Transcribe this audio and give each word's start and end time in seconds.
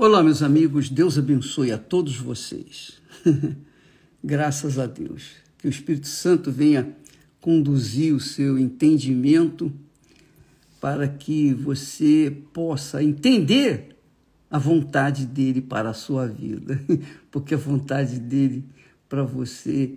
Olá, 0.00 0.22
meus 0.22 0.44
amigos, 0.44 0.88
Deus 0.88 1.18
abençoe 1.18 1.72
a 1.72 1.76
todos 1.76 2.16
vocês. 2.16 3.02
Graças 4.22 4.78
a 4.78 4.86
Deus. 4.86 5.32
Que 5.58 5.66
o 5.66 5.68
Espírito 5.68 6.06
Santo 6.06 6.52
venha 6.52 6.94
conduzir 7.40 8.14
o 8.14 8.20
seu 8.20 8.56
entendimento 8.56 9.72
para 10.80 11.08
que 11.08 11.52
você 11.52 12.32
possa 12.52 13.02
entender 13.02 13.96
a 14.48 14.56
vontade 14.56 15.26
dele 15.26 15.60
para 15.60 15.90
a 15.90 15.94
sua 15.94 16.28
vida, 16.28 16.80
porque 17.28 17.54
a 17.54 17.58
vontade 17.58 18.20
dele 18.20 18.64
para 19.08 19.24
você 19.24 19.94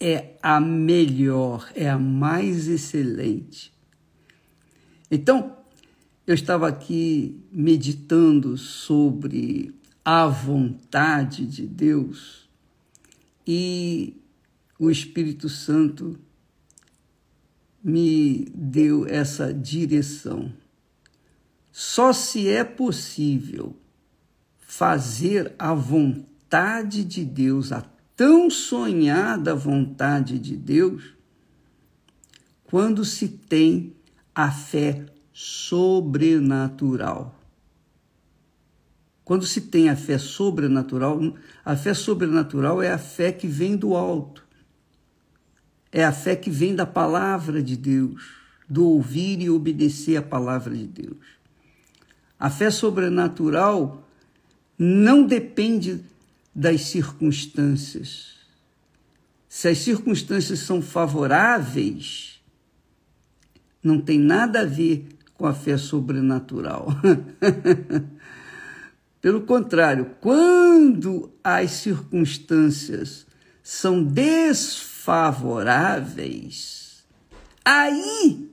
é 0.00 0.30
a 0.42 0.58
melhor, 0.58 1.70
é 1.76 1.88
a 1.88 1.96
mais 1.96 2.66
excelente. 2.66 3.72
Então, 5.08 5.63
eu 6.26 6.34
estava 6.34 6.66
aqui 6.66 7.38
meditando 7.52 8.56
sobre 8.56 9.74
a 10.04 10.26
vontade 10.26 11.46
de 11.46 11.66
Deus 11.66 12.48
e 13.46 14.16
o 14.78 14.90
Espírito 14.90 15.48
Santo 15.48 16.18
me 17.82 18.46
deu 18.54 19.06
essa 19.06 19.52
direção. 19.52 20.50
Só 21.70 22.12
se 22.12 22.48
é 22.48 22.64
possível 22.64 23.76
fazer 24.60 25.54
a 25.58 25.74
vontade 25.74 27.04
de 27.04 27.22
Deus, 27.22 27.70
a 27.70 27.82
tão 28.16 28.48
sonhada 28.48 29.54
vontade 29.54 30.38
de 30.38 30.56
Deus, 30.56 31.14
quando 32.64 33.04
se 33.04 33.28
tem 33.28 33.94
a 34.34 34.50
fé 34.50 35.04
sobrenatural. 35.34 37.34
Quando 39.24 39.44
se 39.44 39.62
tem 39.62 39.88
a 39.88 39.96
fé 39.96 40.16
sobrenatural, 40.16 41.20
a 41.64 41.76
fé 41.76 41.92
sobrenatural 41.92 42.80
é 42.80 42.92
a 42.92 42.98
fé 42.98 43.32
que 43.32 43.48
vem 43.48 43.76
do 43.76 43.96
alto. 43.96 44.46
É 45.90 46.04
a 46.04 46.12
fé 46.12 46.36
que 46.36 46.50
vem 46.50 46.76
da 46.76 46.86
palavra 46.86 47.60
de 47.60 47.76
Deus, 47.76 48.22
do 48.68 48.84
ouvir 48.84 49.40
e 49.40 49.50
obedecer 49.50 50.16
a 50.16 50.22
palavra 50.22 50.76
de 50.76 50.86
Deus. 50.86 51.26
A 52.38 52.48
fé 52.48 52.70
sobrenatural 52.70 54.06
não 54.78 55.26
depende 55.26 56.04
das 56.54 56.82
circunstâncias. 56.82 58.34
Se 59.48 59.68
as 59.68 59.78
circunstâncias 59.78 60.60
são 60.60 60.82
favoráveis, 60.82 62.40
não 63.82 64.00
tem 64.00 64.18
nada 64.18 64.60
a 64.60 64.64
ver 64.64 65.13
com 65.34 65.46
a 65.46 65.54
fé 65.54 65.76
sobrenatural. 65.76 66.88
Pelo 69.20 69.42
contrário, 69.42 70.12
quando 70.20 71.32
as 71.42 71.72
circunstâncias 71.72 73.26
são 73.62 74.04
desfavoráveis, 74.04 77.04
aí 77.64 78.48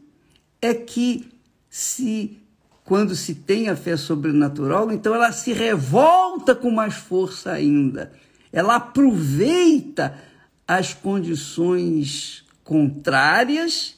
é 0.62 0.74
que 0.74 1.30
se 1.70 2.38
quando 2.84 3.16
se 3.16 3.36
tem 3.36 3.70
a 3.70 3.76
fé 3.76 3.96
sobrenatural, 3.96 4.92
então 4.92 5.14
ela 5.16 5.32
se 5.32 5.54
revolta 5.54 6.54
com 6.54 6.72
mais 6.72 6.96
força 6.96 7.52
ainda. 7.52 8.12
Ela 8.52 8.76
aproveita 8.76 10.20
as 10.68 10.94
condições 10.94 12.44
contrárias 12.64 13.96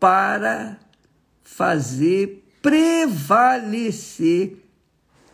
para 0.00 0.78
fazer 1.48 2.44
prevalecer 2.62 4.58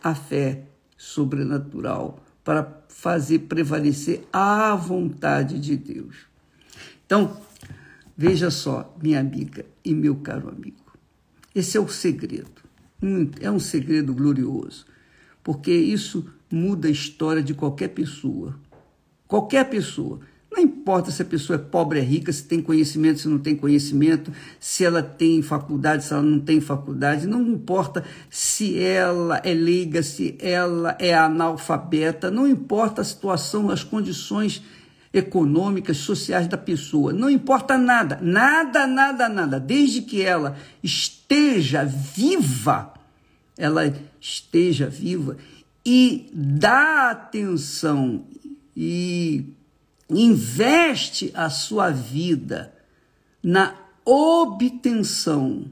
a 0.01 0.15
fé 0.15 0.63
sobrenatural, 0.97 2.23
para 2.43 2.83
fazer 2.87 3.39
prevalecer 3.39 4.23
a 4.31 4.73
vontade 4.75 5.59
de 5.59 5.75
Deus. 5.75 6.15
Então, 7.05 7.39
veja 8.17 8.49
só, 8.49 8.95
minha 9.01 9.19
amiga 9.19 9.65
e 9.83 9.93
meu 9.93 10.15
caro 10.15 10.47
amigo, 10.49 10.97
esse 11.53 11.77
é 11.77 11.81
o 11.81 11.87
segredo. 11.87 12.63
É 13.41 13.51
um 13.51 13.59
segredo 13.59 14.13
glorioso, 14.13 14.85
porque 15.43 15.71
isso 15.71 16.27
muda 16.49 16.87
a 16.87 16.91
história 16.91 17.43
de 17.43 17.53
qualquer 17.53 17.89
pessoa. 17.89 18.57
Qualquer 19.27 19.69
pessoa. 19.69 20.21
Não 20.55 20.63
importa 20.63 21.11
se 21.11 21.21
a 21.21 21.25
pessoa 21.25 21.57
é 21.57 21.59
pobre, 21.59 21.99
é 21.99 22.01
rica, 22.01 22.31
se 22.31 22.45
tem 22.45 22.61
conhecimento, 22.61 23.19
se 23.19 23.27
não 23.27 23.37
tem 23.37 23.57
conhecimento, 23.57 24.31
se 24.57 24.85
ela 24.85 25.03
tem 25.03 25.41
faculdade, 25.41 26.05
se 26.05 26.13
ela 26.13 26.21
não 26.21 26.39
tem 26.39 26.61
faculdade, 26.61 27.27
não 27.27 27.41
importa 27.41 28.05
se 28.29 28.79
ela 28.79 29.41
é 29.43 29.53
leiga, 29.53 30.01
se 30.01 30.37
ela 30.39 30.95
é 30.97 31.13
analfabeta, 31.13 32.31
não 32.31 32.47
importa 32.47 33.01
a 33.01 33.03
situação, 33.03 33.69
as 33.69 33.83
condições 33.83 34.63
econômicas, 35.11 35.97
sociais 35.97 36.47
da 36.47 36.57
pessoa, 36.57 37.11
não 37.11 37.29
importa 37.29 37.77
nada, 37.77 38.17
nada, 38.21 38.87
nada, 38.87 39.27
nada, 39.27 39.59
desde 39.59 40.03
que 40.03 40.21
ela 40.21 40.55
esteja 40.81 41.83
viva, 41.83 42.93
ela 43.57 43.93
esteja 44.21 44.87
viva 44.87 45.35
e 45.85 46.29
dá 46.33 47.11
atenção 47.11 48.23
e 48.75 49.53
investe 50.09 51.31
a 51.33 51.49
sua 51.49 51.89
vida 51.89 52.73
na 53.43 53.75
obtenção, 54.03 55.71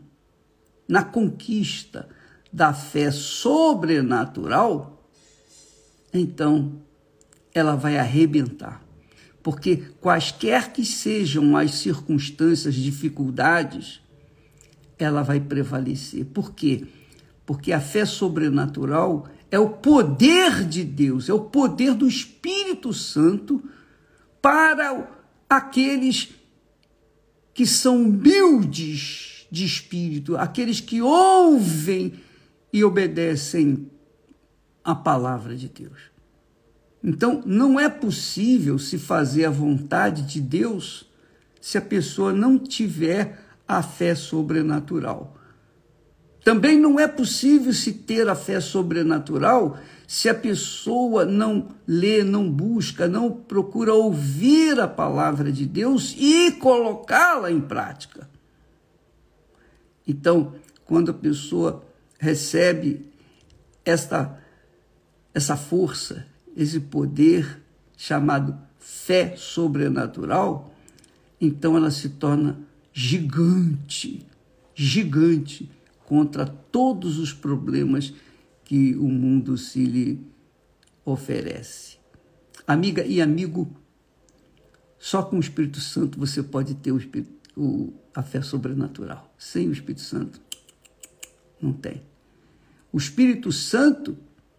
na 0.88 1.04
conquista 1.04 2.10
da 2.52 2.74
fé 2.74 3.12
sobrenatural, 3.12 5.08
então 6.14 6.82
ela 7.54 7.76
vai 7.76 7.98
arrebentar. 7.98 8.84
Porque 9.42 9.78
quaisquer 10.00 10.72
que 10.72 10.86
sejam 10.86 11.58
as 11.58 11.76
circunstâncias, 11.76 12.76
dificuldades, 12.76 14.02
ela 14.98 15.22
vai 15.22 15.40
prevalecer. 15.40 16.26
Por 16.26 16.54
quê? 16.54 16.86
Porque 17.46 17.74
a 17.74 17.82
fé 17.82 18.06
sobrenatural 18.06 19.28
é 19.52 19.60
o 19.60 19.70
poder 19.70 20.66
de 20.66 20.84
Deus, 20.84 21.28
é 21.28 21.34
o 21.34 21.42
poder 21.42 21.94
do 21.94 22.08
Espírito 22.08 22.94
Santo 22.94 23.62
para 24.44 25.10
aqueles 25.50 26.36
que 27.54 27.66
são 27.66 28.04
humildes 28.04 29.48
de 29.50 29.64
espírito, 29.64 30.36
aqueles 30.36 30.82
que 30.82 31.02
ouvem 31.02 32.16
e 32.74 32.84
obedecem 32.84 33.90
a 34.84 34.94
palavra 34.94 35.56
de 35.56 35.70
Deus. 35.70 36.12
Então, 37.02 37.42
não 37.46 37.80
é 37.80 37.88
possível 37.88 38.78
se 38.78 38.98
fazer 38.98 39.46
a 39.46 39.50
vontade 39.50 40.24
de 40.24 40.42
Deus 40.42 41.10
se 41.62 41.78
a 41.78 41.82
pessoa 41.82 42.34
não 42.34 42.60
tiver 42.60 43.40
a 43.66 43.82
fé 43.82 44.14
sobrenatural. 44.14 45.38
Também 46.44 46.78
não 46.78 47.00
é 47.00 47.08
possível 47.08 47.72
se 47.72 47.94
ter 47.94 48.28
a 48.28 48.36
fé 48.36 48.60
sobrenatural 48.60 49.78
se 50.06 50.28
a 50.28 50.36
pessoa 50.36 51.26
não 51.26 51.70
lê, 51.88 52.24
não 52.24 52.52
busca, 52.52 53.08
não 53.08 53.32
procura 53.32 53.94
ouvir 53.94 54.80
a 54.80 54.88
palavra 54.88 55.52
de 55.52 55.66
Deus 55.66 56.14
e 56.18 56.52
colocá-la 56.52 57.50
em 57.50 57.62
prática. 57.62 58.30
Então, 60.06 60.54
quando 60.86 61.12
a 61.12 61.14
pessoa 61.14 61.84
recebe 62.20 63.10
esta, 63.86 64.38
essa 65.34 65.56
força, 65.56 66.28
esse 66.56 66.80
poder 66.82 67.62
chamado 67.98 68.56
fé 68.78 69.36
sobrenatural, 69.38 70.76
então 71.40 71.78
ela 71.78 71.90
se 71.90 72.10
torna 72.10 72.60
gigante, 72.94 74.28
gigante 74.76 75.72
contra 76.14 76.46
todos 76.46 77.18
os 77.18 77.34
problemas 77.34 78.14
que 78.64 78.96
o 78.98 79.08
mundo 79.08 79.58
se 79.58 79.84
lhe 79.84 80.22
oferece. 81.04 81.98
Amiga 82.68 83.04
e 83.04 83.20
amigo, 83.20 83.76
só 85.00 85.24
com 85.24 85.38
o 85.38 85.40
Espírito 85.40 85.80
Santo 85.80 86.20
você 86.20 86.44
pode 86.44 86.76
ter 86.76 86.92
o, 86.92 87.02
o, 87.58 87.94
a 88.14 88.22
fé 88.22 88.44
sobrenatural. 88.44 89.34
Sem 89.40 89.68
o 89.68 89.72
Espírito 89.72 90.02
Santo, 90.02 90.40
não 91.60 91.74
tem. 91.74 92.04
O 92.92 92.98
Espírito 93.00 93.52
Santo, 93.52 94.16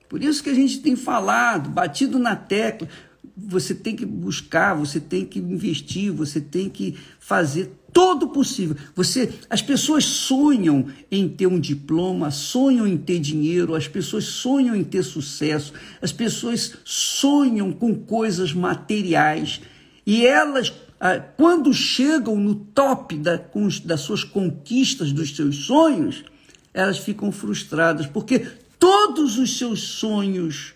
por 0.09 0.25
isso 0.25 0.43
que 0.43 0.51
a 0.51 0.55
gente 0.55 0.81
tem 0.81 0.97
falado, 0.97 1.71
batido 1.71 2.19
na 2.19 2.35
tecla, 2.35 2.89
você 3.37 3.75
tem 3.75 3.97
que 3.97 4.07
buscar, 4.07 4.75
você 4.75 5.01
tem 5.01 5.25
que 5.25 5.39
investir, 5.39 6.11
você 6.13 6.41
tem 6.41 6.69
que 6.69 6.97
fazer 7.19 7.73
todo 7.93 8.29
possível. 8.29 8.77
Você, 8.95 9.33
as 9.49 9.63
pessoas 9.63 10.05
sonham 10.05 10.87
em 11.11 11.29
ter 11.29 11.47
um 11.47 11.61
diploma, 11.61 12.31
sonham 12.31 12.87
em 12.87 12.97
ter 12.97 13.21
dinheiro, 13.21 13.75
as 13.75 13.87
pessoas 13.87 14.25
sonham 14.25 14.75
em 14.75 14.83
ter 14.83 15.03
sucesso, 15.03 15.73
as 16.03 16.13
pessoas 16.13 16.75
sonham 16.85 17.73
com 17.73 17.95
coisas 17.95 18.53
materiais 18.53 19.61
e 20.07 20.27
elas, 20.27 20.73
ah, 21.01 21.19
quando 21.19 21.73
chegam 21.73 22.37
no 22.37 22.55
top 22.55 23.17
da, 23.17 23.41
das 23.85 24.01
suas 24.01 24.25
conquistas, 24.25 25.13
dos 25.13 25.35
seus 25.35 25.65
sonhos, 25.65 26.25
elas 26.73 26.99
ficam 26.99 27.31
frustradas 27.31 28.07
porque 28.07 28.41
todos 28.79 29.39
os 29.39 29.57
seus 29.57 29.81
sonhos 29.83 30.75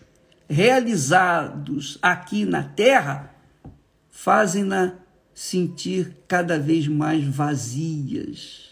realizados 0.49 1.99
aqui 2.01 2.45
na 2.45 2.63
terra 2.63 3.35
fazem-na 4.09 4.95
sentir 5.35 6.17
cada 6.27 6.59
vez 6.59 6.89
mais 6.89 7.23
vazias, 7.25 8.71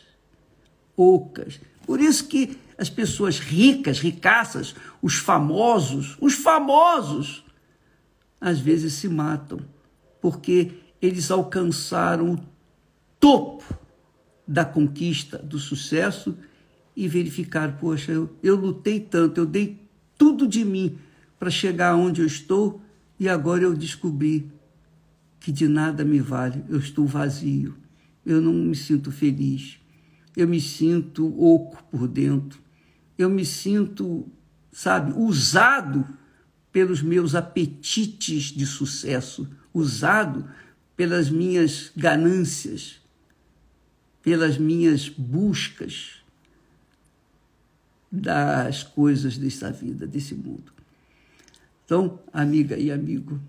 ocas. 0.96 1.60
Por 1.86 2.00
isso 2.00 2.26
que 2.26 2.58
as 2.76 2.90
pessoas 2.90 3.38
ricas, 3.38 4.00
ricaças, 4.00 4.74
os 5.00 5.14
famosos, 5.14 6.16
os 6.20 6.34
famosos, 6.34 7.44
às 8.40 8.58
vezes 8.58 8.94
se 8.94 9.08
matam, 9.08 9.60
porque 10.20 10.72
eles 11.00 11.30
alcançaram 11.30 12.32
o 12.32 12.40
topo 13.20 13.64
da 14.46 14.64
conquista, 14.64 15.38
do 15.38 15.58
sucesso 15.58 16.36
e 16.96 17.06
verificaram, 17.06 17.76
poxa, 17.76 18.12
eu, 18.12 18.34
eu 18.42 18.56
lutei 18.56 18.98
tanto, 18.98 19.40
eu 19.40 19.46
dei 19.46 19.78
tudo 20.18 20.46
de 20.46 20.64
mim 20.64 20.98
para 21.38 21.50
chegar 21.50 21.94
onde 21.94 22.20
eu 22.20 22.26
estou 22.26 22.80
e 23.18 23.28
agora 23.28 23.62
eu 23.62 23.74
descobri 23.74 24.50
que 25.40 25.52
de 25.52 25.68
nada 25.68 26.04
me 26.04 26.18
vale, 26.18 26.64
eu 26.68 26.78
estou 26.78 27.06
vazio, 27.06 27.76
eu 28.24 28.40
não 28.40 28.52
me 28.52 28.74
sinto 28.74 29.12
feliz, 29.12 29.78
eu 30.36 30.48
me 30.48 30.60
sinto 30.60 31.26
oco 31.40 31.82
por 31.84 32.08
dentro, 32.08 32.60
eu 33.16 33.30
me 33.30 33.44
sinto, 33.44 34.26
sabe, 34.72 35.12
usado 35.16 36.06
pelos 36.72 37.00
meus 37.00 37.34
apetites 37.34 38.44
de 38.52 38.66
sucesso, 38.66 39.48
usado 39.72 40.48
pelas 40.96 41.30
minhas 41.30 41.92
ganâncias, 41.96 43.00
pelas 44.22 44.58
minhas 44.58 45.08
buscas 45.08 46.16
das 48.10 48.82
coisas 48.82 49.38
desta 49.38 49.70
vida, 49.70 50.06
desse 50.06 50.34
mundo. 50.34 50.75
Então, 51.86 52.18
amiga 52.32 52.76
e 52.76 52.90
amigo, 52.90 53.40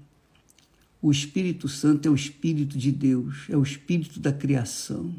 o 1.01 1.11
Espírito 1.11 1.67
Santo 1.67 2.07
é 2.07 2.11
o 2.11 2.15
Espírito 2.15 2.77
de 2.77 2.91
Deus, 2.91 3.47
é 3.49 3.57
o 3.57 3.63
Espírito 3.63 4.19
da 4.19 4.31
criação, 4.31 5.11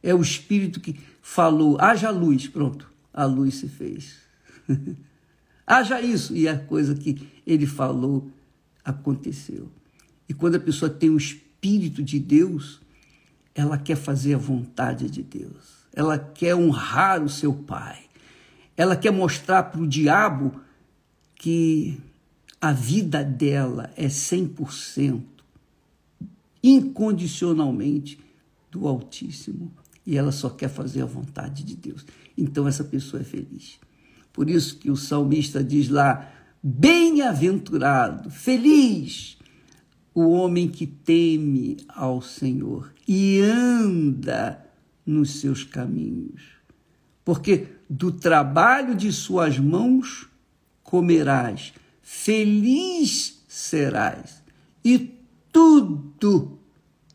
é 0.00 0.14
o 0.14 0.22
Espírito 0.22 0.78
que 0.80 0.96
falou: 1.20 1.76
haja 1.80 2.10
luz, 2.10 2.46
pronto, 2.46 2.88
a 3.12 3.24
luz 3.24 3.56
se 3.56 3.68
fez. 3.68 4.18
haja 5.66 6.00
isso, 6.00 6.36
e 6.36 6.46
a 6.46 6.56
coisa 6.56 6.94
que 6.94 7.28
ele 7.44 7.66
falou 7.66 8.30
aconteceu. 8.84 9.68
E 10.28 10.32
quando 10.32 10.54
a 10.54 10.60
pessoa 10.60 10.88
tem 10.88 11.10
o 11.10 11.16
Espírito 11.16 12.04
de 12.04 12.20
Deus, 12.20 12.80
ela 13.52 13.76
quer 13.76 13.96
fazer 13.96 14.34
a 14.34 14.38
vontade 14.38 15.10
de 15.10 15.24
Deus, 15.24 15.88
ela 15.92 16.16
quer 16.16 16.54
honrar 16.54 17.20
o 17.20 17.28
seu 17.28 17.52
Pai, 17.52 17.98
ela 18.76 18.94
quer 18.94 19.10
mostrar 19.10 19.64
para 19.64 19.80
o 19.80 19.88
diabo 19.88 20.60
que 21.34 22.00
a 22.60 22.72
vida 22.72 23.22
dela 23.22 23.90
é 23.96 24.06
100% 24.06 25.22
incondicionalmente 26.62 28.18
do 28.70 28.86
Altíssimo 28.86 29.72
e 30.04 30.16
ela 30.16 30.32
só 30.32 30.50
quer 30.50 30.68
fazer 30.68 31.02
a 31.02 31.06
vontade 31.06 31.62
de 31.62 31.76
Deus. 31.76 32.04
Então 32.36 32.66
essa 32.66 32.82
pessoa 32.84 33.20
é 33.20 33.24
feliz. 33.24 33.78
Por 34.32 34.48
isso 34.48 34.76
que 34.78 34.90
o 34.90 34.96
salmista 34.96 35.62
diz 35.62 35.88
lá: 35.88 36.32
Bem-aventurado, 36.62 38.30
feliz 38.30 39.36
o 40.14 40.30
homem 40.30 40.68
que 40.68 40.86
teme 40.86 41.76
ao 41.88 42.20
Senhor 42.20 42.92
e 43.06 43.40
anda 43.40 44.64
nos 45.06 45.40
seus 45.40 45.62
caminhos. 45.62 46.42
Porque 47.24 47.68
do 47.88 48.10
trabalho 48.10 48.94
de 48.94 49.12
suas 49.12 49.58
mãos 49.58 50.26
comerás 50.82 51.72
feliz 52.10 53.44
serás, 53.46 54.42
e 54.82 55.20
tudo 55.52 56.58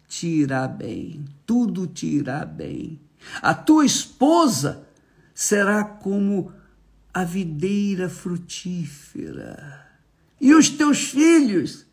te 0.08 0.28
irá 0.28 0.68
bem, 0.68 1.26
tudo 1.48 1.88
te 1.88 2.06
irá 2.06 2.46
bem. 2.46 3.02
A 3.42 3.56
tua 3.56 3.88
esposa 3.88 4.88
será 5.34 5.84
como 5.84 6.54
a 7.12 7.24
videira 7.24 8.08
frutífera, 8.08 9.84
e 10.40 10.54
os 10.54 10.70
teus 10.70 11.06
filhos 11.06 11.88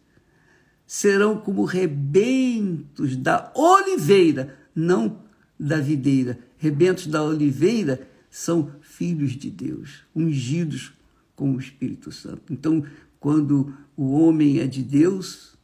serão 0.87 1.38
como 1.38 1.64
rebentos 1.64 3.17
da 3.17 3.50
oliveira, 3.55 4.58
não 4.75 5.23
da 5.58 5.79
videira. 5.79 6.38
Rebentos 6.58 7.06
da 7.06 7.23
oliveira 7.23 8.06
são 8.31 8.73
filhos 8.82 9.32
de 9.32 9.50
Deus, 9.50 10.05
ungidos 10.14 11.00
com 11.41 11.53
o 11.53 11.59
Espírito 11.59 12.13
Santo. 12.13 12.53
Então, 12.53 12.85
quando 13.19 13.73
o 13.97 14.13
homem 14.13 14.59
é 14.59 14.67
de 14.67 14.83
Deus, 14.83 15.57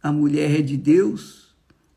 a 0.00 0.12
mulher 0.12 0.60
é 0.60 0.62
de 0.62 0.76
Deus, 0.76 1.52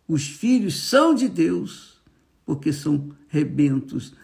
os 0.07 0.25
filhos 0.25 0.89
são 0.89 1.13
de 1.13 1.29
Deus, 1.29 2.01
porque 2.43 2.73
são 2.73 3.11
rebentos 3.27 4.15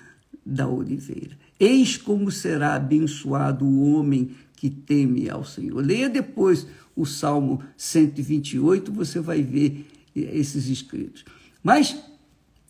da 0.44 0.68
oliveira. 0.68 1.38
Eis 1.60 1.96
como 1.96 2.32
será 2.32 2.74
abençoado 2.74 3.66
o 3.66 3.94
homem 3.94 4.32
que 4.56 4.68
teme 4.68 5.30
ao 5.30 5.46
Senhor. 5.46 5.86
Leia 5.86 6.10
depois 6.10 6.66
o 6.96 7.06
Salmo 7.06 7.62
128, 7.78 8.92
você 8.92 9.20
vai 9.20 9.44
ver 9.44 9.86
esses 10.16 10.66
escritos. 10.70 11.24
Mas, 11.62 11.96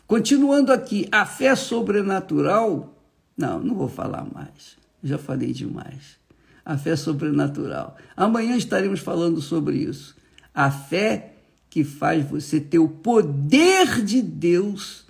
continuando 0.05 0.73
aqui, 0.73 1.07
a 1.09 1.25
fé 1.25 1.55
sobrenatural, 1.55 3.01
não, 3.37 3.63
não 3.63 3.75
vou 3.75 3.87
falar 3.87 4.27
mais 4.29 4.75
já 5.03 5.17
falei 5.17 5.53
demais. 5.53 6.17
A 6.65 6.77
fé 6.77 6.95
sobrenatural. 6.95 7.97
Amanhã 8.15 8.57
estaremos 8.57 8.99
falando 8.99 9.41
sobre 9.41 9.77
isso. 9.77 10.15
A 10.53 10.69
fé 10.69 11.35
que 11.69 11.83
faz 11.83 12.27
você 12.29 12.59
ter 12.59 12.79
o 12.79 12.89
poder 12.89 14.03
de 14.03 14.21
Deus 14.21 15.05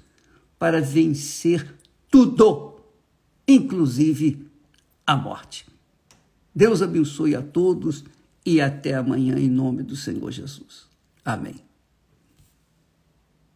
para 0.60 0.82
vencer 0.82 1.76
tudo, 2.10 2.80
inclusive 3.48 4.48
a 5.06 5.16
morte. 5.16 5.66
Deus 6.54 6.82
abençoe 6.82 7.36
a 7.36 7.42
todos 7.42 8.04
e 8.46 8.60
até 8.60 8.96
amanhã, 8.96 9.38
em 9.38 9.50
nome 9.50 9.84
do 9.84 9.96
Senhor 9.96 10.32
Jesus. 10.32 10.88
Amém. 11.24 11.67